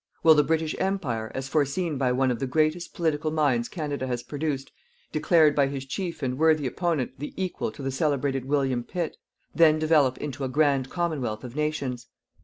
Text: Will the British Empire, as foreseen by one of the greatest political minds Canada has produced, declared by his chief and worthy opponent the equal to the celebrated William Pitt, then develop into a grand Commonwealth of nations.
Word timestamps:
Will 0.23 0.33
the 0.33 0.41
British 0.41 0.75
Empire, 0.79 1.31
as 1.35 1.47
foreseen 1.47 1.99
by 1.99 2.11
one 2.11 2.31
of 2.31 2.39
the 2.39 2.47
greatest 2.47 2.95
political 2.95 3.29
minds 3.29 3.69
Canada 3.69 4.07
has 4.07 4.23
produced, 4.23 4.71
declared 5.11 5.53
by 5.53 5.67
his 5.67 5.85
chief 5.85 6.23
and 6.23 6.39
worthy 6.39 6.65
opponent 6.65 7.19
the 7.19 7.35
equal 7.37 7.71
to 7.71 7.83
the 7.83 7.91
celebrated 7.91 8.45
William 8.45 8.83
Pitt, 8.83 9.17
then 9.53 9.77
develop 9.77 10.17
into 10.17 10.43
a 10.43 10.49
grand 10.49 10.89
Commonwealth 10.89 11.43
of 11.43 11.55
nations. 11.55 12.07